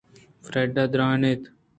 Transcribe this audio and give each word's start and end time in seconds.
فریڈاءَدرّائینت 0.45 1.41